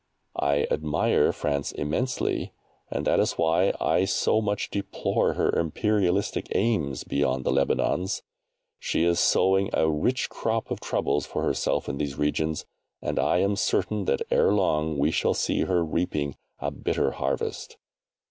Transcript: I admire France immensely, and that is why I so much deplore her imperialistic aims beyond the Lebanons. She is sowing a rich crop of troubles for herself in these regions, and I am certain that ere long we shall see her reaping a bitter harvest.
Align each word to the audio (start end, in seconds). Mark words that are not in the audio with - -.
I 0.39 0.63
admire 0.71 1.31
France 1.31 1.71
immensely, 1.71 2.53
and 2.89 3.05
that 3.05 3.19
is 3.19 3.33
why 3.33 3.71
I 3.79 4.05
so 4.05 4.41
much 4.41 4.71
deplore 4.71 5.33
her 5.35 5.51
imperialistic 5.51 6.47
aims 6.55 7.03
beyond 7.03 7.43
the 7.45 7.51
Lebanons. 7.51 8.23
She 8.79 9.03
is 9.03 9.19
sowing 9.19 9.69
a 9.75 9.87
rich 9.87 10.27
crop 10.27 10.71
of 10.71 10.79
troubles 10.79 11.27
for 11.27 11.43
herself 11.43 11.87
in 11.87 11.99
these 11.99 12.17
regions, 12.17 12.65
and 12.99 13.19
I 13.19 13.41
am 13.41 13.55
certain 13.55 14.05
that 14.05 14.23
ere 14.31 14.51
long 14.51 14.97
we 14.97 15.11
shall 15.11 15.35
see 15.35 15.65
her 15.65 15.85
reaping 15.85 16.35
a 16.57 16.71
bitter 16.71 17.11
harvest. 17.11 17.77